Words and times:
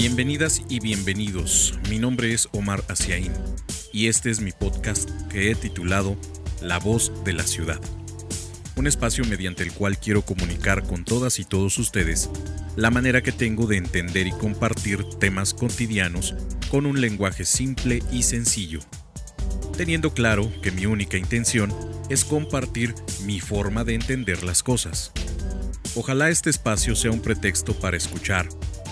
Bienvenidas 0.00 0.62
y 0.70 0.80
bienvenidos. 0.80 1.78
Mi 1.90 1.98
nombre 1.98 2.32
es 2.32 2.48
Omar 2.52 2.82
Asiaín 2.88 3.34
y 3.92 4.08
este 4.08 4.30
es 4.30 4.40
mi 4.40 4.50
podcast 4.50 5.10
que 5.28 5.50
he 5.50 5.54
titulado 5.54 6.16
La 6.62 6.78
voz 6.78 7.12
de 7.22 7.34
la 7.34 7.42
ciudad. 7.42 7.78
Un 8.76 8.86
espacio 8.86 9.26
mediante 9.26 9.62
el 9.62 9.74
cual 9.74 9.98
quiero 9.98 10.22
comunicar 10.22 10.84
con 10.84 11.04
todas 11.04 11.38
y 11.38 11.44
todos 11.44 11.76
ustedes 11.76 12.30
la 12.76 12.90
manera 12.90 13.20
que 13.20 13.30
tengo 13.30 13.66
de 13.66 13.76
entender 13.76 14.26
y 14.26 14.32
compartir 14.32 15.04
temas 15.18 15.52
cotidianos 15.52 16.34
con 16.70 16.86
un 16.86 17.02
lenguaje 17.02 17.44
simple 17.44 18.02
y 18.10 18.22
sencillo, 18.22 18.80
teniendo 19.76 20.14
claro 20.14 20.50
que 20.62 20.70
mi 20.70 20.86
única 20.86 21.18
intención 21.18 21.74
es 22.08 22.24
compartir 22.24 22.94
mi 23.26 23.38
forma 23.38 23.84
de 23.84 23.96
entender 23.96 24.44
las 24.44 24.62
cosas. 24.62 25.12
Ojalá 25.94 26.30
este 26.30 26.48
espacio 26.48 26.96
sea 26.96 27.10
un 27.10 27.20
pretexto 27.20 27.74
para 27.74 27.98
escuchar, 27.98 28.48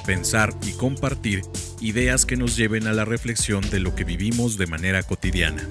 pensar 0.09 0.55
y 0.67 0.73
compartir 0.73 1.43
ideas 1.83 2.25
que 2.25 2.39
nos 2.39 2.57
lleven 2.57 2.87
a 2.87 2.95
la 2.95 3.05
reflexión 3.05 3.61
de 3.69 3.79
lo 3.79 3.95
que 3.95 4.05
vivimos 4.05 4.57
de 4.57 4.67
manera 4.67 5.03
cotidiana. 5.03 5.69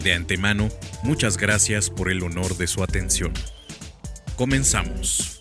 De 0.00 0.14
antemano, 0.14 0.68
muchas 1.02 1.36
gracias 1.36 1.90
por 1.90 2.08
el 2.08 2.22
honor 2.22 2.56
de 2.56 2.68
su 2.68 2.84
atención. 2.84 3.32
Comenzamos. 4.36 5.37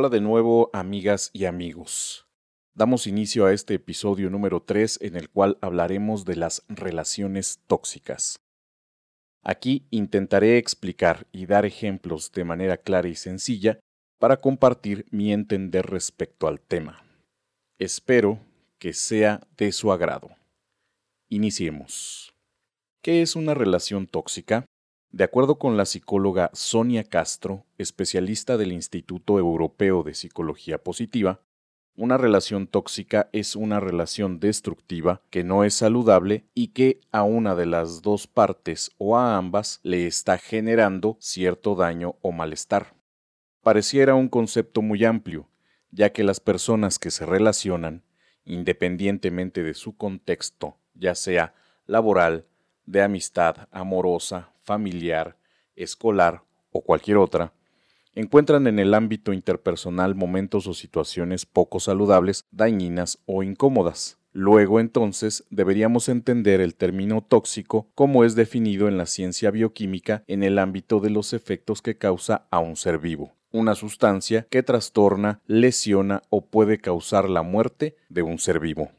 Hola 0.00 0.08
de 0.08 0.22
nuevo, 0.22 0.70
amigas 0.72 1.28
y 1.34 1.44
amigos. 1.44 2.26
Damos 2.74 3.06
inicio 3.06 3.44
a 3.44 3.52
este 3.52 3.74
episodio 3.74 4.30
número 4.30 4.62
3 4.62 5.00
en 5.02 5.14
el 5.14 5.28
cual 5.28 5.58
hablaremos 5.60 6.24
de 6.24 6.36
las 6.36 6.64
relaciones 6.68 7.60
tóxicas. 7.66 8.40
Aquí 9.42 9.86
intentaré 9.90 10.56
explicar 10.56 11.26
y 11.32 11.44
dar 11.44 11.66
ejemplos 11.66 12.32
de 12.32 12.44
manera 12.44 12.78
clara 12.78 13.08
y 13.08 13.14
sencilla 13.14 13.78
para 14.18 14.38
compartir 14.38 15.04
mi 15.10 15.34
entender 15.34 15.84
respecto 15.84 16.48
al 16.48 16.62
tema. 16.62 17.04
Espero 17.78 18.40
que 18.78 18.94
sea 18.94 19.46
de 19.58 19.70
su 19.70 19.92
agrado. 19.92 20.30
Iniciemos. 21.28 22.32
¿Qué 23.02 23.20
es 23.20 23.36
una 23.36 23.52
relación 23.52 24.06
tóxica? 24.06 24.64
De 25.12 25.24
acuerdo 25.24 25.58
con 25.58 25.76
la 25.76 25.86
psicóloga 25.86 26.50
Sonia 26.52 27.02
Castro, 27.02 27.66
especialista 27.78 28.56
del 28.56 28.70
Instituto 28.70 29.40
Europeo 29.40 30.04
de 30.04 30.14
Psicología 30.14 30.78
Positiva, 30.78 31.40
una 31.96 32.16
relación 32.16 32.68
tóxica 32.68 33.28
es 33.32 33.56
una 33.56 33.80
relación 33.80 34.38
destructiva 34.38 35.20
que 35.28 35.42
no 35.42 35.64
es 35.64 35.74
saludable 35.74 36.46
y 36.54 36.68
que 36.68 37.00
a 37.10 37.24
una 37.24 37.56
de 37.56 37.66
las 37.66 38.02
dos 38.02 38.28
partes 38.28 38.92
o 38.98 39.18
a 39.18 39.36
ambas 39.36 39.80
le 39.82 40.06
está 40.06 40.38
generando 40.38 41.16
cierto 41.18 41.74
daño 41.74 42.14
o 42.22 42.30
malestar. 42.30 42.94
Pareciera 43.62 44.14
un 44.14 44.28
concepto 44.28 44.80
muy 44.80 45.04
amplio, 45.04 45.48
ya 45.90 46.12
que 46.12 46.22
las 46.22 46.38
personas 46.38 47.00
que 47.00 47.10
se 47.10 47.26
relacionan, 47.26 48.04
independientemente 48.44 49.64
de 49.64 49.74
su 49.74 49.96
contexto, 49.96 50.78
ya 50.94 51.16
sea 51.16 51.52
laboral, 51.84 52.46
de 52.86 53.02
amistad, 53.02 53.68
amorosa, 53.72 54.52
familiar, 54.70 55.36
escolar 55.74 56.44
o 56.70 56.80
cualquier 56.80 57.16
otra, 57.16 57.52
encuentran 58.14 58.68
en 58.68 58.78
el 58.78 58.94
ámbito 58.94 59.32
interpersonal 59.32 60.14
momentos 60.14 60.68
o 60.68 60.74
situaciones 60.74 61.44
poco 61.44 61.80
saludables, 61.80 62.46
dañinas 62.52 63.18
o 63.26 63.42
incómodas. 63.42 64.20
Luego 64.32 64.78
entonces 64.78 65.44
deberíamos 65.50 66.08
entender 66.08 66.60
el 66.60 66.76
término 66.76 67.20
tóxico 67.20 67.88
como 67.96 68.22
es 68.22 68.36
definido 68.36 68.86
en 68.86 68.96
la 68.96 69.06
ciencia 69.06 69.50
bioquímica 69.50 70.22
en 70.28 70.44
el 70.44 70.60
ámbito 70.60 71.00
de 71.00 71.10
los 71.10 71.32
efectos 71.32 71.82
que 71.82 71.98
causa 71.98 72.46
a 72.52 72.60
un 72.60 72.76
ser 72.76 73.00
vivo, 73.00 73.32
una 73.50 73.74
sustancia 73.74 74.46
que 74.50 74.62
trastorna, 74.62 75.40
lesiona 75.48 76.22
o 76.30 76.46
puede 76.46 76.78
causar 76.78 77.28
la 77.28 77.42
muerte 77.42 77.96
de 78.08 78.22
un 78.22 78.38
ser 78.38 78.60
vivo. 78.60 78.92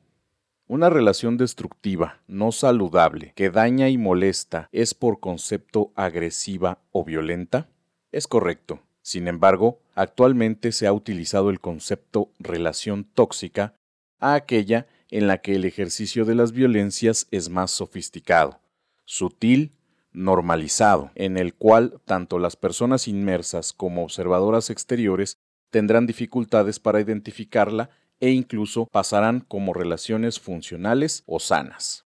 Una 0.72 0.90
relación 0.90 1.36
destructiva, 1.36 2.22
no 2.28 2.54
saludable, 2.54 3.34
que 3.36 3.50
daña 3.50 3.90
y 3.90 3.98
molesta, 3.98 4.70
¿es 4.72 4.94
por 4.94 5.20
concepto 5.20 5.92
agresiva 5.96 6.80
o 6.94 7.04
violenta? 7.04 7.68
Es 8.14 8.26
correcto. 8.26 8.80
Sin 9.02 9.28
embargo, 9.28 9.82
actualmente 9.96 10.72
se 10.72 10.88
ha 10.88 10.94
utilizado 10.94 11.50
el 11.50 11.60
concepto 11.60 12.32
relación 12.40 13.04
tóxica 13.04 13.74
a 14.22 14.34
aquella 14.34 14.88
en 15.10 15.28
la 15.28 15.40
que 15.40 15.56
el 15.56 15.66
ejercicio 15.66 16.24
de 16.24 16.36
las 16.36 16.54
violencias 16.54 17.28
es 17.32 17.50
más 17.50 17.72
sofisticado, 17.72 18.62
sutil, 19.04 19.74
normalizado, 20.14 21.12
en 21.16 21.36
el 21.36 21.54
cual 21.54 22.00
tanto 22.06 22.40
las 22.40 22.56
personas 22.56 23.10
inmersas 23.10 23.74
como 23.74 24.04
observadoras 24.04 24.70
exteriores 24.70 25.38
tendrán 25.70 26.08
dificultades 26.08 26.80
para 26.80 27.02
identificarla 27.02 27.90
e 28.22 28.30
incluso 28.30 28.88
pasarán 28.90 29.42
como 29.42 29.74
relaciones 29.74 30.40
funcionales 30.40 31.24
o 31.26 31.42
sanas. 31.42 32.06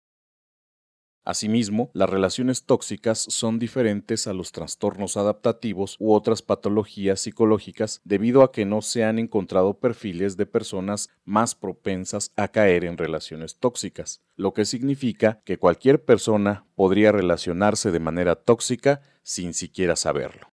Asimismo, 1.26 1.91
las 1.94 2.10
relaciones 2.10 2.64
tóxicas 2.64 3.19
son 3.19 3.58
diferentes 3.58 4.26
a 4.26 4.34
los 4.34 4.52
trastornos 4.52 5.16
adaptativos 5.16 5.97
u 5.98 6.12
otras 6.12 6.42
patologías 6.42 7.20
psicológicas 7.20 8.02
debido 8.04 8.42
a 8.42 8.52
que 8.52 8.66
no 8.66 8.82
se 8.82 9.04
han 9.04 9.19
encontrado 9.19 9.78
perfiles 9.78 10.36
de 10.36 10.44
personas 10.44 11.08
más 11.25 11.54
propensas 11.54 12.31
a 12.36 12.48
caer 12.48 12.84
en 12.84 12.98
relaciones 12.98 13.56
tóxicas, 13.56 14.20
lo 14.36 14.52
que 14.52 14.66
significa 14.66 15.41
que 15.46 15.58
cualquier 15.58 16.04
persona 16.04 16.66
podría 16.75 17.10
relacionarse 17.10 17.91
de 17.91 18.00
manera 18.00 18.36
tóxica 18.36 19.00
sin 19.22 19.54
siquiera 19.54 19.96
saberlo. 19.96 20.52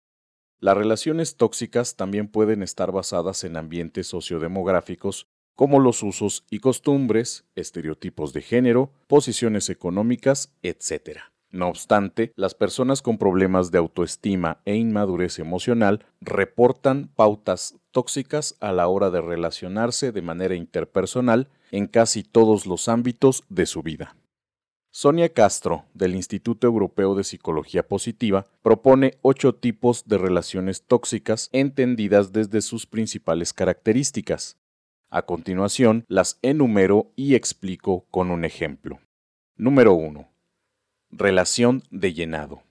Las 0.60 0.76
relaciones 0.76 1.36
tóxicas 1.36 1.96
también 1.96 2.28
pueden 2.28 2.62
estar 2.62 2.92
basadas 2.92 3.42
en 3.44 3.56
ambientes 3.56 4.08
sociodemográficos 4.08 5.28
como 5.58 5.80
los 5.80 6.04
usos 6.04 6.44
y 6.50 6.60
costumbres, 6.60 7.44
estereotipos 7.56 8.32
de 8.32 8.42
género, 8.42 8.92
posiciones 9.08 9.70
económicas, 9.70 10.54
etc. 10.62 11.18
No 11.50 11.66
obstante, 11.66 12.32
las 12.36 12.54
personas 12.54 13.02
con 13.02 13.18
problemas 13.18 13.72
de 13.72 13.78
autoestima 13.78 14.60
e 14.66 14.76
inmadurez 14.76 15.40
emocional 15.40 16.06
reportan 16.20 17.08
pautas 17.08 17.74
tóxicas 17.90 18.54
a 18.60 18.70
la 18.70 18.86
hora 18.86 19.10
de 19.10 19.20
relacionarse 19.20 20.12
de 20.12 20.22
manera 20.22 20.54
interpersonal 20.54 21.48
en 21.72 21.88
casi 21.88 22.22
todos 22.22 22.64
los 22.64 22.88
ámbitos 22.88 23.42
de 23.48 23.66
su 23.66 23.82
vida. 23.82 24.14
Sonia 24.92 25.32
Castro, 25.32 25.86
del 25.92 26.14
Instituto 26.14 26.68
Europeo 26.68 27.16
de 27.16 27.24
Psicología 27.24 27.88
Positiva, 27.88 28.46
propone 28.62 29.18
ocho 29.22 29.56
tipos 29.56 30.04
de 30.06 30.18
relaciones 30.18 30.84
tóxicas 30.84 31.48
entendidas 31.50 32.32
desde 32.32 32.62
sus 32.62 32.86
principales 32.86 33.52
características, 33.52 34.56
a 35.10 35.22
continuación, 35.22 36.04
las 36.08 36.38
enumero 36.42 37.12
y 37.16 37.34
explico 37.34 38.06
con 38.10 38.30
un 38.30 38.44
ejemplo. 38.44 39.00
Número 39.56 39.94
1. 39.94 40.28
Relación 41.10 41.82
de 41.90 42.12
llenado. 42.12 42.62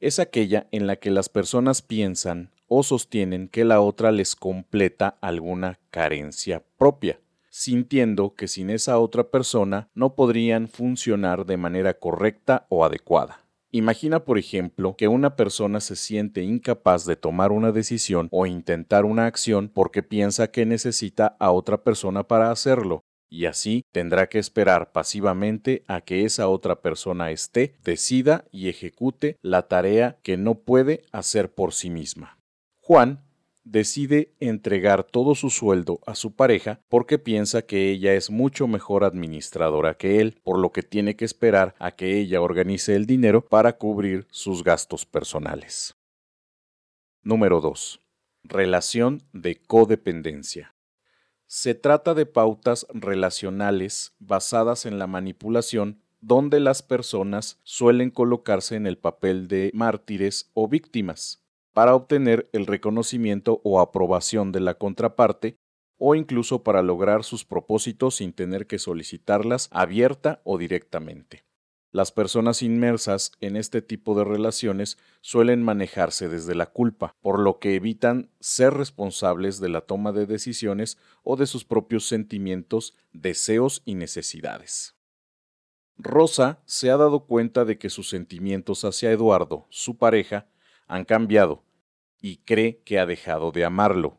Es 0.00 0.18
aquella 0.18 0.68
en 0.70 0.86
la 0.86 0.96
que 0.96 1.10
las 1.10 1.28
personas 1.28 1.82
piensan 1.82 2.50
o 2.66 2.82
sostienen 2.82 3.48
que 3.48 3.64
la 3.64 3.80
otra 3.80 4.12
les 4.12 4.36
completa 4.36 5.18
alguna 5.20 5.78
carencia 5.90 6.62
propia, 6.78 7.20
sintiendo 7.50 8.34
que 8.34 8.48
sin 8.48 8.70
esa 8.70 8.98
otra 8.98 9.30
persona 9.30 9.90
no 9.94 10.14
podrían 10.14 10.68
funcionar 10.68 11.46
de 11.46 11.56
manera 11.56 11.94
correcta 11.94 12.66
o 12.68 12.84
adecuada. 12.84 13.43
Imagina, 13.74 14.24
por 14.24 14.38
ejemplo, 14.38 14.94
que 14.94 15.08
una 15.08 15.34
persona 15.34 15.80
se 15.80 15.96
siente 15.96 16.44
incapaz 16.44 17.06
de 17.06 17.16
tomar 17.16 17.50
una 17.50 17.72
decisión 17.72 18.28
o 18.30 18.46
intentar 18.46 19.04
una 19.04 19.26
acción 19.26 19.68
porque 19.68 20.04
piensa 20.04 20.52
que 20.52 20.64
necesita 20.64 21.34
a 21.40 21.50
otra 21.50 21.82
persona 21.82 22.22
para 22.22 22.52
hacerlo, 22.52 23.02
y 23.28 23.46
así 23.46 23.82
tendrá 23.90 24.28
que 24.28 24.38
esperar 24.38 24.92
pasivamente 24.92 25.82
a 25.88 26.02
que 26.02 26.24
esa 26.24 26.46
otra 26.46 26.82
persona 26.82 27.32
esté, 27.32 27.74
decida 27.82 28.44
y 28.52 28.68
ejecute 28.68 29.38
la 29.42 29.66
tarea 29.66 30.20
que 30.22 30.36
no 30.36 30.54
puede 30.54 31.02
hacer 31.10 31.52
por 31.52 31.72
sí 31.72 31.90
misma. 31.90 32.38
Juan 32.80 33.24
decide 33.64 34.34
entregar 34.40 35.04
todo 35.04 35.34
su 35.34 35.50
sueldo 35.50 36.00
a 36.06 36.14
su 36.14 36.34
pareja 36.34 36.80
porque 36.88 37.18
piensa 37.18 37.62
que 37.62 37.90
ella 37.90 38.14
es 38.14 38.30
mucho 38.30 38.68
mejor 38.68 39.04
administradora 39.04 39.94
que 39.94 40.20
él, 40.20 40.38
por 40.44 40.58
lo 40.58 40.70
que 40.70 40.82
tiene 40.82 41.16
que 41.16 41.24
esperar 41.24 41.74
a 41.78 41.92
que 41.92 42.18
ella 42.18 42.40
organice 42.40 42.94
el 42.94 43.06
dinero 43.06 43.44
para 43.44 43.76
cubrir 43.78 44.26
sus 44.30 44.62
gastos 44.62 45.06
personales. 45.06 45.96
Número 47.22 47.60
2. 47.60 48.00
Relación 48.44 49.22
de 49.32 49.56
codependencia. 49.56 50.74
Se 51.46 51.74
trata 51.74 52.14
de 52.14 52.26
pautas 52.26 52.86
relacionales 52.90 54.14
basadas 54.18 54.86
en 54.86 54.98
la 54.98 55.06
manipulación 55.06 56.02
donde 56.20 56.58
las 56.58 56.82
personas 56.82 57.60
suelen 57.64 58.10
colocarse 58.10 58.76
en 58.76 58.86
el 58.86 58.98
papel 58.98 59.46
de 59.46 59.70
mártires 59.74 60.50
o 60.54 60.68
víctimas 60.68 61.43
para 61.74 61.94
obtener 61.94 62.48
el 62.52 62.66
reconocimiento 62.66 63.60
o 63.64 63.80
aprobación 63.80 64.52
de 64.52 64.60
la 64.60 64.74
contraparte 64.74 65.58
o 65.98 66.14
incluso 66.14 66.62
para 66.62 66.82
lograr 66.82 67.24
sus 67.24 67.44
propósitos 67.44 68.16
sin 68.16 68.32
tener 68.32 68.66
que 68.66 68.78
solicitarlas 68.78 69.68
abierta 69.72 70.40
o 70.44 70.56
directamente. 70.56 71.44
Las 71.90 72.10
personas 72.10 72.62
inmersas 72.62 73.32
en 73.40 73.56
este 73.56 73.80
tipo 73.80 74.16
de 74.18 74.24
relaciones 74.24 74.98
suelen 75.20 75.62
manejarse 75.62 76.28
desde 76.28 76.56
la 76.56 76.66
culpa, 76.66 77.14
por 77.20 77.38
lo 77.38 77.60
que 77.60 77.76
evitan 77.76 78.30
ser 78.40 78.74
responsables 78.74 79.60
de 79.60 79.68
la 79.68 79.82
toma 79.82 80.10
de 80.10 80.26
decisiones 80.26 80.98
o 81.22 81.36
de 81.36 81.46
sus 81.46 81.64
propios 81.64 82.06
sentimientos, 82.08 82.96
deseos 83.12 83.82
y 83.84 83.94
necesidades. 83.94 84.96
Rosa 85.96 86.60
se 86.64 86.90
ha 86.90 86.96
dado 86.96 87.26
cuenta 87.26 87.64
de 87.64 87.78
que 87.78 87.90
sus 87.90 88.08
sentimientos 88.08 88.84
hacia 88.84 89.12
Eduardo, 89.12 89.66
su 89.70 89.96
pareja, 89.96 90.48
han 90.86 91.04
cambiado 91.04 91.62
y 92.20 92.38
cree 92.38 92.82
que 92.84 92.98
ha 92.98 93.06
dejado 93.06 93.52
de 93.52 93.64
amarlo. 93.64 94.18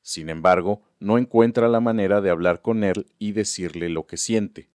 Sin 0.00 0.28
embargo, 0.28 0.82
no 0.98 1.18
encuentra 1.18 1.68
la 1.68 1.80
manera 1.80 2.20
de 2.20 2.30
hablar 2.30 2.60
con 2.60 2.84
él 2.84 3.06
y 3.18 3.32
decirle 3.32 3.88
lo 3.88 4.06
que 4.06 4.16
siente 4.16 4.72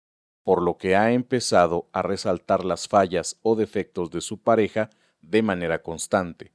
por 0.44 0.62
lo 0.62 0.78
que 0.78 0.96
ha 0.96 1.12
empezado 1.12 1.90
a 1.94 2.02
resaltar 2.02 2.66
las 2.66 2.88
fallas 2.88 3.40
o 3.42 3.56
defectos 3.56 4.12
de 4.12 4.22
su 4.22 4.42
pareja 4.42 4.90
de 5.22 5.42
manera 5.42 5.82
constante, 5.82 6.52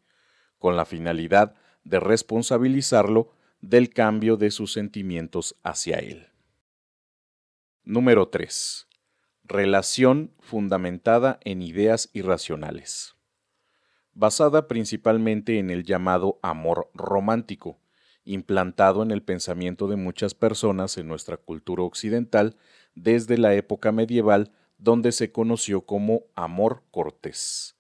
con 0.58 0.76
la 0.76 0.84
finalidad 0.84 1.54
de 1.84 1.98
responsabilizarlo 1.98 3.32
del 3.60 3.90
cambio 3.90 4.36
de 4.36 4.50
sus 4.50 4.72
sentimientos 4.72 5.56
hacia 5.62 5.96
él. 5.96 6.28
Número 7.82 8.28
3. 8.28 8.86
Relación 9.44 10.34
fundamentada 10.38 11.40
en 11.42 11.62
ideas 11.62 12.10
irracionales. 12.12 13.16
Basada 14.20 14.66
principalmente 14.66 15.60
en 15.60 15.70
el 15.70 15.84
llamado 15.84 16.40
amor 16.42 16.90
romántico, 16.92 17.78
implantado 18.24 19.04
en 19.04 19.12
el 19.12 19.22
pensamiento 19.22 19.86
de 19.86 19.94
muchas 19.94 20.34
personas 20.34 20.98
en 20.98 21.06
nuestra 21.06 21.36
cultura 21.36 21.84
occidental 21.84 22.56
desde 22.96 23.38
la 23.38 23.54
época 23.54 23.92
medieval 23.92 24.50
donde 24.76 25.12
se 25.12 25.30
conoció 25.30 25.82
como 25.82 26.24
amor 26.34 26.82
cortés, 26.90 27.76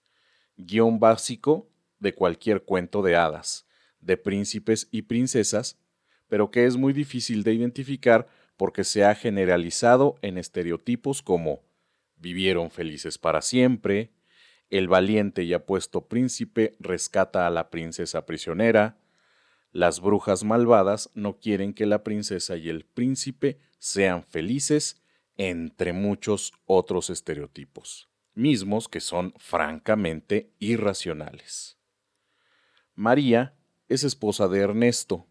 guion 0.56 1.00
básico 1.00 1.72
de 1.98 2.14
cualquier 2.14 2.62
cuento 2.62 3.02
de 3.02 3.16
hadas, 3.16 3.66
de 3.98 4.16
príncipes 4.16 4.86
y 4.92 5.02
princesas, 5.02 5.76
pero 6.28 6.52
que 6.52 6.66
es 6.66 6.76
muy 6.76 6.92
difícil 6.92 7.42
de 7.42 7.54
identificar 7.54 8.28
porque 8.56 8.84
se 8.84 9.04
ha 9.04 9.16
generalizado 9.16 10.14
en 10.22 10.38
estereotipos 10.38 11.20
como 11.20 11.64
vivieron 12.14 12.70
felices 12.70 13.18
para 13.18 13.42
siempre, 13.42 14.12
el 14.70 14.88
valiente 14.88 15.44
y 15.44 15.54
apuesto 15.54 16.08
príncipe 16.08 16.76
rescata 16.78 17.46
a 17.46 17.50
la 17.50 17.70
princesa 17.70 18.26
prisionera, 18.26 18.98
las 19.72 20.00
brujas 20.00 20.44
malvadas 20.44 21.10
no 21.14 21.38
quieren 21.38 21.74
que 21.74 21.86
la 21.86 22.02
princesa 22.02 22.56
y 22.56 22.68
el 22.68 22.84
príncipe 22.84 23.58
sean 23.78 24.24
felices 24.24 25.02
entre 25.36 25.92
muchos 25.92 26.52
otros 26.66 27.10
estereotipos, 27.10 28.08
mismos 28.34 28.88
que 28.88 29.00
son 29.00 29.34
francamente 29.36 30.50
irracionales. 30.58 31.78
María 32.94 33.54
es 33.88 34.04
esposa 34.04 34.48
de 34.48 34.60
Ernesto, 34.60 35.26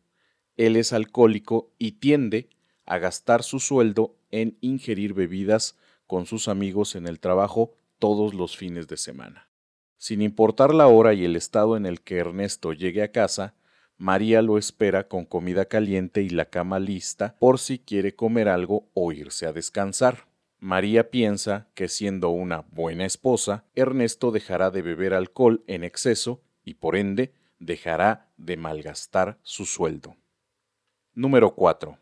él 0.56 0.76
es 0.76 0.94
alcohólico 0.94 1.74
y 1.78 1.94
tiende 1.94 2.50
a 2.86 2.98
gastar 2.98 3.44
su 3.44 3.60
sueldo 3.60 4.18
en 4.32 4.58
ingerir 4.62 5.14
bebidas 5.14 5.78
con 6.08 6.26
sus 6.26 6.48
amigos 6.48 6.96
en 6.96 7.06
el 7.08 7.20
trabajo 7.20 7.76
todos 8.00 8.34
los 8.34 8.58
fines 8.58 8.88
de 8.88 8.98
semana. 8.98 9.50
Sin 9.98 10.22
importar 10.22 10.74
la 10.74 10.88
hora 10.88 11.14
y 11.14 11.26
el 11.26 11.36
estado 11.36 11.76
en 11.76 11.86
el 11.86 12.02
que 12.02 12.18
Ernesto 12.18 12.74
llegue 12.74 13.02
a 13.02 13.12
casa, 13.12 13.56
María 13.98 14.44
lo 14.44 14.60
espera 14.60 15.08
con 15.08 15.26
comida 15.26 15.66
caliente 15.66 16.22
y 16.22 16.30
la 16.30 16.46
cama 16.46 16.78
lista 16.78 17.36
por 17.40 17.58
si 17.58 17.80
quiere 17.80 18.16
comer 18.16 18.48
algo 18.48 18.90
o 18.94 19.12
irse 19.12 19.48
a 19.48 19.54
descansar. 19.54 20.28
María 20.60 21.10
piensa 21.10 21.68
que 21.74 21.88
siendo 21.88 22.30
una 22.30 22.62
buena 22.70 23.06
esposa, 23.06 23.66
Ernesto 23.74 24.32
dejará 24.32 24.70
de 24.70 24.84
beber 24.84 25.16
alcohol 25.16 25.64
en 25.66 25.84
exceso 25.84 26.44
y 26.64 26.76
por 26.76 26.96
ende 26.96 27.34
dejará 27.58 28.30
de 28.38 28.56
malgastar 28.56 29.40
su 29.42 29.66
sueldo. 29.66 30.16
Número 31.14 31.56
4. 31.56 31.98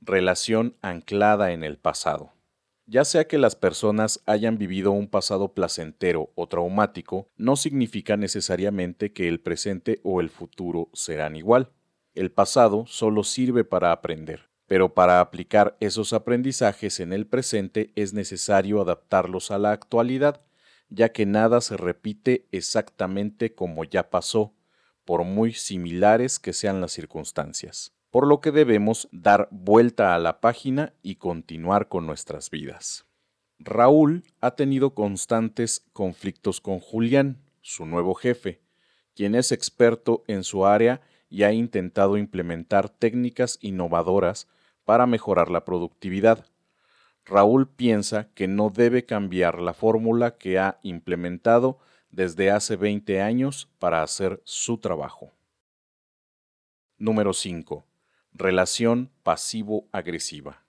Relación 0.00 0.76
anclada 0.82 1.52
en 1.52 1.64
el 1.64 1.78
pasado. 1.78 2.33
Ya 2.86 3.06
sea 3.06 3.26
que 3.26 3.38
las 3.38 3.56
personas 3.56 4.20
hayan 4.26 4.58
vivido 4.58 4.92
un 4.92 5.08
pasado 5.08 5.54
placentero 5.54 6.30
o 6.34 6.48
traumático, 6.48 7.30
no 7.36 7.56
significa 7.56 8.18
necesariamente 8.18 9.12
que 9.12 9.26
el 9.26 9.40
presente 9.40 10.00
o 10.02 10.20
el 10.20 10.28
futuro 10.28 10.90
serán 10.92 11.34
igual. 11.34 11.70
El 12.14 12.30
pasado 12.30 12.84
solo 12.86 13.24
sirve 13.24 13.64
para 13.64 13.90
aprender, 13.90 14.50
pero 14.66 14.92
para 14.92 15.20
aplicar 15.20 15.78
esos 15.80 16.12
aprendizajes 16.12 17.00
en 17.00 17.14
el 17.14 17.26
presente 17.26 17.90
es 17.96 18.12
necesario 18.12 18.82
adaptarlos 18.82 19.50
a 19.50 19.58
la 19.58 19.72
actualidad, 19.72 20.42
ya 20.90 21.10
que 21.10 21.24
nada 21.24 21.62
se 21.62 21.78
repite 21.78 22.46
exactamente 22.52 23.54
como 23.54 23.84
ya 23.84 24.10
pasó, 24.10 24.52
por 25.06 25.24
muy 25.24 25.54
similares 25.54 26.38
que 26.38 26.52
sean 26.52 26.82
las 26.82 26.92
circunstancias 26.92 27.94
por 28.14 28.28
lo 28.28 28.40
que 28.40 28.52
debemos 28.52 29.08
dar 29.10 29.48
vuelta 29.50 30.14
a 30.14 30.20
la 30.20 30.40
página 30.40 30.92
y 31.02 31.16
continuar 31.16 31.88
con 31.88 32.06
nuestras 32.06 32.48
vidas. 32.48 33.06
Raúl 33.58 34.22
ha 34.40 34.52
tenido 34.52 34.94
constantes 34.94 35.84
conflictos 35.92 36.60
con 36.60 36.78
Julián, 36.78 37.42
su 37.60 37.86
nuevo 37.86 38.14
jefe, 38.14 38.60
quien 39.16 39.34
es 39.34 39.50
experto 39.50 40.22
en 40.28 40.44
su 40.44 40.64
área 40.64 41.00
y 41.28 41.42
ha 41.42 41.52
intentado 41.52 42.16
implementar 42.16 42.88
técnicas 42.88 43.58
innovadoras 43.60 44.46
para 44.84 45.06
mejorar 45.06 45.50
la 45.50 45.64
productividad. 45.64 46.46
Raúl 47.24 47.68
piensa 47.68 48.28
que 48.34 48.46
no 48.46 48.70
debe 48.70 49.04
cambiar 49.04 49.60
la 49.60 49.74
fórmula 49.74 50.36
que 50.36 50.60
ha 50.60 50.78
implementado 50.84 51.80
desde 52.12 52.52
hace 52.52 52.76
20 52.76 53.20
años 53.20 53.68
para 53.80 54.04
hacer 54.04 54.40
su 54.44 54.78
trabajo. 54.78 55.32
Número 56.96 57.32
5 57.32 57.86
relación 58.34 59.10
pasivo-agresiva. 59.22 60.64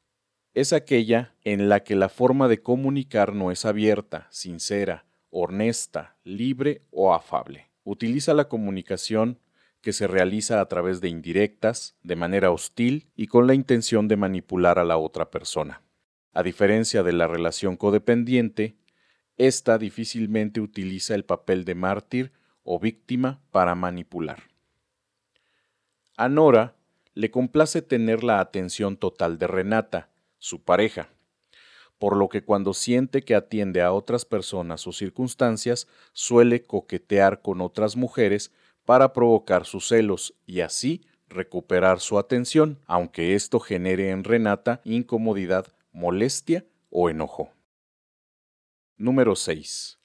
Es 0.53 0.71
aquella 0.71 1.33
en 1.43 1.67
la 1.67 1.81
que 1.81 1.95
la 1.95 2.09
forma 2.09 2.47
de 2.47 2.61
comunicar 2.61 3.33
no 3.33 3.51
es 3.51 3.65
abierta, 3.65 4.27
sincera, 4.29 5.05
honesta, 5.31 6.15
libre 6.23 6.83
o 6.91 7.13
afable. 7.13 7.71
Utiliza 7.83 8.33
la 8.33 8.47
comunicación 8.47 9.39
que 9.81 9.93
se 9.93 10.07
realiza 10.07 10.61
a 10.61 10.67
través 10.67 11.01
de 11.01 11.09
indirectas, 11.09 11.95
de 12.03 12.15
manera 12.15 12.51
hostil 12.51 13.09
y 13.15 13.27
con 13.27 13.47
la 13.47 13.53
intención 13.53 14.07
de 14.07 14.15
manipular 14.15 14.79
a 14.79 14.85
la 14.85 14.97
otra 14.97 15.29
persona. 15.29 15.81
A 16.33 16.43
diferencia 16.43 17.03
de 17.03 17.13
la 17.13 17.27
relación 17.27 17.75
codependiente, 17.77 18.75
esta 19.37 19.77
difícilmente 19.77 20.61
utiliza 20.61 21.15
el 21.15 21.25
papel 21.25 21.65
de 21.65 21.75
mártir 21.75 22.31
o 22.63 22.79
víctima 22.79 23.41
para 23.51 23.75
manipular. 23.75 24.43
A 26.17 26.29
Nora 26.29 26.75
le 27.15 27.31
complace 27.31 27.81
tener 27.81 28.23
la 28.23 28.39
atención 28.39 28.97
total 28.97 29.39
de 29.39 29.47
Renata, 29.47 30.09
su 30.37 30.63
pareja, 30.63 31.09
por 31.97 32.17
lo 32.17 32.27
que 32.27 32.43
cuando 32.43 32.73
siente 32.73 33.23
que 33.23 33.35
atiende 33.35 33.81
a 33.81 33.93
otras 33.93 34.25
personas 34.25 34.85
o 34.85 34.91
circunstancias, 34.91 35.87
suele 36.11 36.63
coquetear 36.63 37.41
con 37.41 37.61
otras 37.61 37.95
mujeres 37.95 38.51
para 38.83 39.13
provocar 39.13 39.65
sus 39.65 39.87
celos 39.87 40.35
y 40.45 40.59
así 40.59 41.05
recuperar 41.29 42.01
su 42.01 42.19
atención, 42.19 42.79
aunque 42.85 43.33
esto 43.33 43.59
genere 43.61 44.11
en 44.11 44.25
Renata 44.25 44.81
incomodidad, 44.83 45.67
molestia 45.91 46.65
o 46.89 47.09
enojo. 47.09 47.51
Número 48.97 49.35
6. 49.35 49.99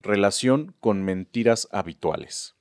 Relación 0.00 0.74
con 0.80 1.04
mentiras 1.04 1.68
habituales. 1.70 2.55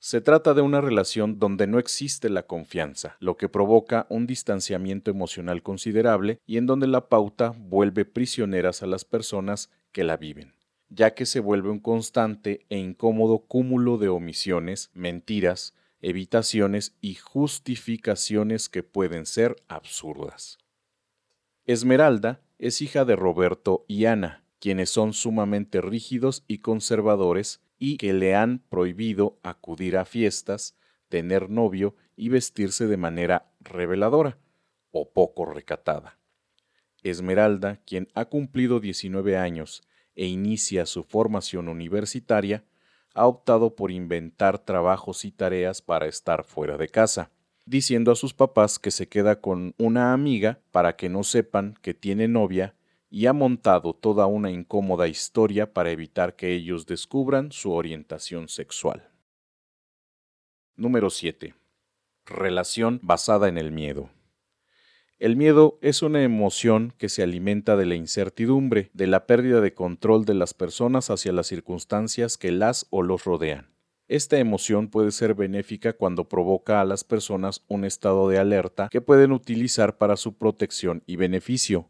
Se 0.00 0.20
trata 0.20 0.54
de 0.54 0.60
una 0.60 0.80
relación 0.80 1.38
donde 1.38 1.66
no 1.66 1.78
existe 1.78 2.28
la 2.28 2.46
confianza, 2.46 3.16
lo 3.18 3.36
que 3.36 3.48
provoca 3.48 4.06
un 4.10 4.26
distanciamiento 4.26 5.10
emocional 5.10 5.62
considerable 5.62 6.40
y 6.46 6.58
en 6.58 6.66
donde 6.66 6.86
la 6.86 7.08
pauta 7.08 7.54
vuelve 7.58 8.04
prisioneras 8.04 8.82
a 8.82 8.86
las 8.86 9.04
personas 9.04 9.70
que 9.92 10.04
la 10.04 10.16
viven, 10.16 10.54
ya 10.90 11.14
que 11.14 11.26
se 11.26 11.40
vuelve 11.40 11.70
un 11.70 11.80
constante 11.80 12.66
e 12.68 12.78
incómodo 12.78 13.38
cúmulo 13.38 13.96
de 13.98 14.08
omisiones, 14.08 14.90
mentiras, 14.92 15.74
evitaciones 16.00 16.94
y 17.00 17.14
justificaciones 17.14 18.68
que 18.68 18.82
pueden 18.82 19.26
ser 19.26 19.56
absurdas. 19.66 20.58
Esmeralda 21.64 22.42
es 22.58 22.80
hija 22.80 23.04
de 23.04 23.16
Roberto 23.16 23.84
y 23.88 24.04
Ana, 24.04 24.44
quienes 24.60 24.90
son 24.90 25.14
sumamente 25.14 25.80
rígidos 25.80 26.44
y 26.46 26.58
conservadores 26.58 27.60
y 27.78 27.96
que 27.96 28.12
le 28.12 28.34
han 28.34 28.60
prohibido 28.68 29.38
acudir 29.42 29.96
a 29.96 30.04
fiestas, 30.04 30.76
tener 31.08 31.50
novio 31.50 31.94
y 32.16 32.28
vestirse 32.28 32.86
de 32.86 32.96
manera 32.96 33.52
reveladora 33.60 34.38
o 34.90 35.10
poco 35.12 35.44
recatada. 35.44 36.18
Esmeralda, 37.02 37.80
quien 37.86 38.08
ha 38.14 38.26
cumplido 38.26 38.80
19 38.80 39.36
años 39.36 39.82
e 40.14 40.26
inicia 40.26 40.86
su 40.86 41.04
formación 41.04 41.68
universitaria, 41.68 42.64
ha 43.14 43.26
optado 43.26 43.76
por 43.76 43.90
inventar 43.90 44.58
trabajos 44.58 45.24
y 45.24 45.30
tareas 45.30 45.82
para 45.82 46.06
estar 46.06 46.44
fuera 46.44 46.76
de 46.76 46.88
casa, 46.88 47.30
diciendo 47.64 48.12
a 48.12 48.16
sus 48.16 48.34
papás 48.34 48.78
que 48.78 48.90
se 48.90 49.08
queda 49.08 49.40
con 49.40 49.74
una 49.78 50.12
amiga 50.12 50.60
para 50.70 50.96
que 50.96 51.08
no 51.08 51.24
sepan 51.24 51.74
que 51.82 51.94
tiene 51.94 52.28
novia 52.28 52.75
y 53.16 53.24
ha 53.28 53.32
montado 53.32 53.94
toda 53.94 54.26
una 54.26 54.50
incómoda 54.50 55.08
historia 55.08 55.72
para 55.72 55.90
evitar 55.90 56.36
que 56.36 56.52
ellos 56.52 56.84
descubran 56.84 57.50
su 57.50 57.72
orientación 57.72 58.46
sexual. 58.50 59.08
Número 60.76 61.08
7. 61.08 61.54
Relación 62.26 63.00
basada 63.02 63.48
en 63.48 63.56
el 63.56 63.72
miedo. 63.72 64.10
El 65.18 65.34
miedo 65.34 65.78
es 65.80 66.02
una 66.02 66.24
emoción 66.24 66.92
que 66.98 67.08
se 67.08 67.22
alimenta 67.22 67.74
de 67.78 67.86
la 67.86 67.94
incertidumbre, 67.94 68.90
de 68.92 69.06
la 69.06 69.26
pérdida 69.26 69.62
de 69.62 69.72
control 69.72 70.26
de 70.26 70.34
las 70.34 70.52
personas 70.52 71.08
hacia 71.08 71.32
las 71.32 71.46
circunstancias 71.46 72.36
que 72.36 72.52
las 72.52 72.86
o 72.90 73.02
los 73.02 73.24
rodean. 73.24 73.74
Esta 74.08 74.38
emoción 74.38 74.88
puede 74.88 75.10
ser 75.10 75.34
benéfica 75.34 75.94
cuando 75.94 76.28
provoca 76.28 76.82
a 76.82 76.84
las 76.84 77.02
personas 77.02 77.64
un 77.66 77.86
estado 77.86 78.28
de 78.28 78.36
alerta 78.36 78.90
que 78.90 79.00
pueden 79.00 79.32
utilizar 79.32 79.96
para 79.96 80.18
su 80.18 80.36
protección 80.36 81.02
y 81.06 81.16
beneficio, 81.16 81.88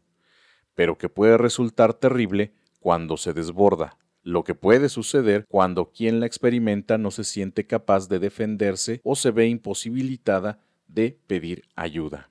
pero 0.77 0.99
que 0.99 1.09
puede 1.09 1.39
resultar 1.39 1.95
terrible 1.95 2.53
cuando 2.79 3.17
se 3.17 3.33
desborda, 3.33 3.97
lo 4.21 4.43
que 4.43 4.53
puede 4.53 4.89
suceder 4.89 5.43
cuando 5.49 5.89
quien 5.89 6.19
la 6.19 6.27
experimenta 6.27 6.99
no 6.99 7.09
se 7.09 7.23
siente 7.23 7.65
capaz 7.65 8.07
de 8.09 8.19
defenderse 8.19 9.01
o 9.03 9.15
se 9.15 9.31
ve 9.31 9.47
imposibilitada 9.47 10.59
de 10.87 11.17
pedir 11.25 11.63
ayuda. 11.75 12.29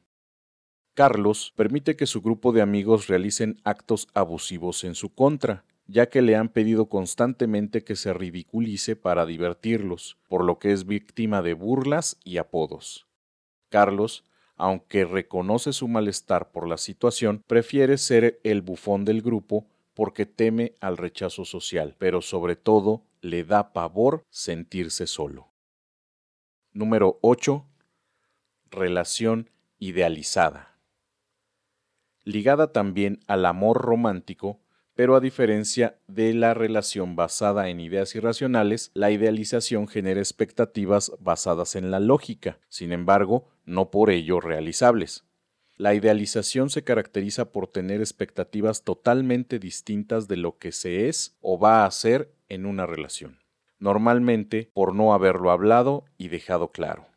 Carlos 0.95 1.53
permite 1.57 1.97
que 1.97 2.07
su 2.07 2.23
grupo 2.23 2.53
de 2.53 2.63
amigos 2.63 3.09
realicen 3.09 3.61
actos 3.65 4.07
abusivos 4.15 4.85
en 4.85 4.95
su 4.95 5.13
contra, 5.13 5.65
ya 5.89 6.09
que 6.09 6.23
le 6.23 6.37
han 6.37 6.49
pedido 6.49 6.89
constantemente 6.89 7.83
que 7.83 7.97
se 7.97 8.15
ridiculice 8.15 8.95
para 8.95 9.27
divertirlos, 9.27 10.19
por 10.29 10.45
lo 10.45 10.61
que 10.61 10.71
es 10.71 10.87
víctima 10.87 11.43
de 11.43 11.55
burlas 11.55 12.17
y 12.23 12.37
apodos. 12.37 13.09
Carlos, 13.71 14.23
aunque 14.57 15.05
reconoce 15.05 15.73
su 15.73 15.89
malestar 15.89 16.51
por 16.51 16.69
la 16.69 16.79
situación, 16.79 17.43
prefiere 17.47 17.99
ser 17.99 18.41
el 18.43 18.63
bufón 18.63 19.05
del 19.05 19.23
grupo 19.23 19.67
porque 19.95 20.27
teme 20.27 20.75
al 20.81 20.97
rechazo 20.97 21.45
social, 21.45 21.95
pero 21.99 22.21
sobre 22.23 22.57
todo 22.57 23.03
le 23.21 23.45
da 23.45 23.73
pavor 23.73 24.25
sentirse 24.31 25.07
solo. 25.07 25.49
Número 26.73 27.19
8. 27.23 27.65
Relación 28.71 29.51
idealizada 29.79 30.77
ligada 32.27 32.73
también 32.73 33.21
al 33.29 33.47
amor 33.47 33.81
romántico, 33.81 34.61
pero 34.95 35.15
a 35.15 35.21
diferencia 35.21 35.99
de 36.09 36.35
la 36.35 36.55
relación 36.55 37.15
basada 37.15 37.69
en 37.69 37.81
ideas 37.81 38.15
irracionales, 38.15 38.91
la 38.95 39.11
idealización 39.11 39.87
genera 39.87 40.21
expectativas 40.21 41.13
basadas 41.21 41.77
en 41.77 41.91
la 41.91 42.01
lógica, 42.01 42.59
sin 42.69 42.93
embargo, 42.93 43.49
no 43.67 43.91
por 43.91 44.11
ello 44.11 44.41
realizables. 44.41 45.25
La 45.77 45.95
idealización 45.95 46.71
se 46.71 46.85
caracteriza 46.85 47.53
por 47.53 47.67
tener 47.69 48.01
expectativas 48.01 48.83
totalmente 48.83 49.59
distintas 49.59 50.27
de 50.27 50.39
lo 50.39 50.57
que 50.57 50.73
se 50.73 51.09
es 51.09 51.37
o 51.43 51.59
va 51.59 51.85
a 51.85 51.91
ser 51.91 52.33
en 52.49 52.65
una 52.65 52.87
relación, 52.87 53.41
normalmente 53.79 54.71
por 54.73 54.95
no 54.95 55.13
haberlo 55.13 55.51
hablado 55.51 56.05
y 56.17 56.29
dejado 56.29 56.73
claro. 56.73 57.09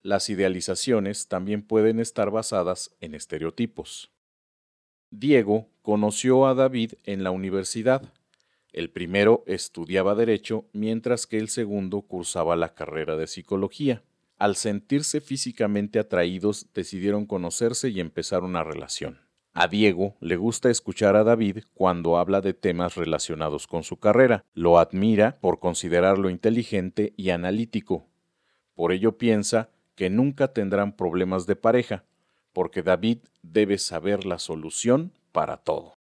Las 0.00 0.30
idealizaciones 0.30 1.28
también 1.28 1.62
pueden 1.62 2.00
estar 2.00 2.30
basadas 2.30 2.96
en 3.00 3.14
estereotipos. 3.14 4.10
Diego 5.10 5.68
conoció 5.82 6.46
a 6.46 6.54
David 6.54 6.94
en 7.04 7.22
la 7.22 7.30
universidad. 7.30 8.10
El 8.72 8.88
primero 8.90 9.44
estudiaba 9.46 10.14
derecho 10.14 10.64
mientras 10.72 11.26
que 11.26 11.38
el 11.38 11.50
segundo 11.50 12.00
cursaba 12.00 12.56
la 12.56 12.74
carrera 12.74 13.16
de 13.16 13.26
psicología. 13.26 14.02
Al 14.42 14.56
sentirse 14.56 15.20
físicamente 15.20 16.00
atraídos 16.00 16.66
decidieron 16.74 17.26
conocerse 17.26 17.90
y 17.90 18.00
empezar 18.00 18.42
una 18.42 18.64
relación. 18.64 19.20
A 19.52 19.68
Diego 19.68 20.16
le 20.18 20.34
gusta 20.34 20.68
escuchar 20.68 21.14
a 21.14 21.22
David 21.22 21.58
cuando 21.74 22.16
habla 22.16 22.40
de 22.40 22.52
temas 22.52 22.96
relacionados 22.96 23.68
con 23.68 23.84
su 23.84 24.00
carrera. 24.00 24.44
Lo 24.52 24.80
admira 24.80 25.38
por 25.38 25.60
considerarlo 25.60 26.28
inteligente 26.28 27.14
y 27.16 27.30
analítico. 27.30 28.08
Por 28.74 28.90
ello 28.90 29.16
piensa 29.16 29.70
que 29.94 30.10
nunca 30.10 30.48
tendrán 30.48 30.96
problemas 30.96 31.46
de 31.46 31.54
pareja, 31.54 32.04
porque 32.52 32.82
David 32.82 33.18
debe 33.42 33.78
saber 33.78 34.24
la 34.24 34.40
solución 34.40 35.12
para 35.30 35.58
todo. 35.58 35.94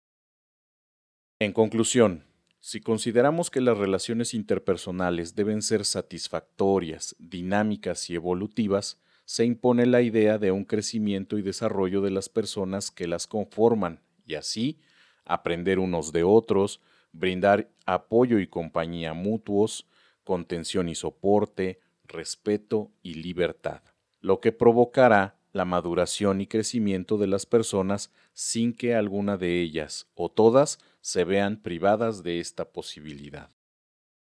En 1.38 1.54
conclusión, 1.54 2.26
si 2.62 2.80
consideramos 2.80 3.50
que 3.50 3.60
las 3.60 3.78
relaciones 3.78 4.36
interpersonales 4.36 5.36
deben 5.36 5.64
ser 5.64 5.84
satisfactorias, 5.84 7.16
dinámicas 7.18 8.08
y 8.12 8.16
evolutivas, 8.16 9.00
se 9.26 9.46
impone 9.46 9.88
la 9.88 10.02
idea 10.02 10.38
de 10.38 10.52
un 10.52 10.66
crecimiento 10.66 11.40
y 11.40 11.42
desarrollo 11.42 12.02
de 12.02 12.12
las 12.12 12.30
personas 12.30 12.92
que 12.92 13.08
las 13.08 13.26
conforman 13.26 14.00
y 14.28 14.36
así 14.36 14.80
aprender 15.26 15.80
unos 15.80 16.12
de 16.12 16.24
otros, 16.24 16.82
brindar 17.14 17.68
apoyo 17.88 18.38
y 18.38 18.46
compañía 18.46 19.14
mutuos, 19.16 19.88
contención 20.24 20.88
y 20.88 20.94
soporte, 20.94 21.80
respeto 22.04 22.92
y 23.02 23.16
libertad, 23.16 23.82
lo 24.20 24.40
que 24.40 24.52
provocará 24.52 25.36
la 25.52 25.66
maduración 25.66 26.42
y 26.42 26.48
crecimiento 26.48 27.18
de 27.18 27.28
las 27.28 27.48
personas 27.48 28.12
sin 28.34 28.74
que 28.74 28.94
alguna 28.94 29.38
de 29.38 29.62
ellas 29.62 30.08
o 30.14 30.30
todas 30.30 30.78
se 31.02 31.24
vean 31.24 31.58
privadas 31.58 32.24
de 32.24 32.40
esta 32.40 32.72
posibilidad. 32.72 33.50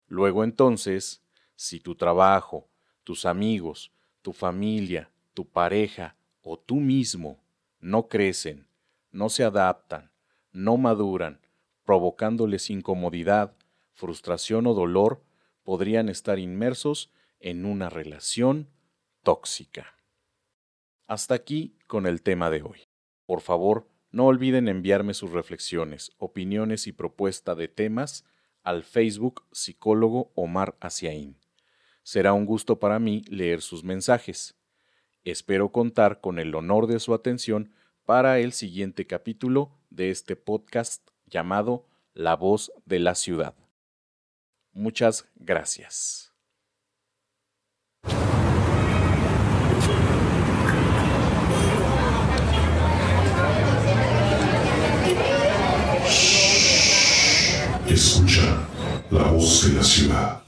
Luego 0.08 0.44
entonces, 0.44 1.24
si 1.56 1.80
tu 1.80 1.96
trabajo, 1.96 2.70
tus 3.04 3.26
amigos, 3.26 3.92
tu 4.22 4.32
familia, 4.32 5.12
tu 5.34 5.46
pareja 5.46 6.16
o 6.42 6.58
tú 6.58 6.76
mismo 6.76 7.44
no 7.80 8.08
crecen, 8.08 8.68
no 9.12 9.30
se 9.30 9.44
adaptan, 9.44 10.12
no 10.52 10.78
maduran, 10.78 11.42
provocándoles 11.84 12.70
incomodidad, 12.70 13.56
frustración 13.94 14.68
o 14.68 14.74
dolor, 14.74 15.24
podrían 15.64 16.10
estar 16.10 16.40
inmersos 16.40 17.12
en 17.40 17.66
una 17.66 17.90
relación 17.90 18.70
tóxica. 19.24 19.96
Hasta 21.08 21.36
aquí 21.36 21.76
con 21.88 22.06
el 22.06 22.22
tema 22.22 22.50
de 22.50 22.62
hoy. 22.62 22.88
Por 23.26 23.42
favor, 23.42 23.88
no 24.12 24.26
olviden 24.26 24.68
enviarme 24.68 25.14
sus 25.14 25.32
reflexiones, 25.32 26.12
opiniones 26.18 26.88
y 26.88 26.92
propuesta 26.92 27.56
de 27.56 27.68
temas 27.68 28.26
al 28.64 28.84
Facebook 28.84 29.44
psicólogo 29.52 30.32
Omar 30.36 30.76
Asiaín. 30.80 31.38
Será 32.04 32.34
un 32.34 32.46
gusto 32.46 32.80
para 32.80 33.00
mí 33.00 33.24
leer 33.28 33.62
sus 33.62 33.84
mensajes. 33.84 34.56
Espero 35.24 35.72
contar 35.72 36.22
con 36.22 36.40
el 36.40 36.56
honor 36.56 36.88
de 36.88 37.00
su 37.00 37.14
atención 37.14 37.72
para 38.06 38.40
el 38.40 38.54
siguiente 38.54 39.06
capítulo 39.06 39.72
de 39.90 40.10
este 40.10 40.36
podcast 40.36 41.10
llamado 41.26 41.86
La 42.14 42.36
voz 42.36 42.72
de 42.86 43.00
la 43.00 43.16
ciudad. 43.16 43.56
Muchas 44.72 45.26
gracias. 45.36 46.27
Escucha 57.98 58.44
la 59.10 59.24
voz 59.24 59.68
de 59.68 59.74
la 59.74 59.84
ciudad. 59.84 60.42